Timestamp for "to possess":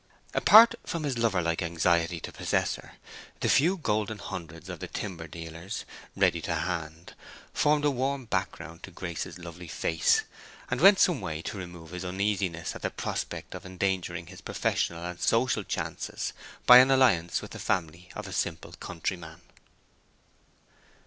2.21-2.73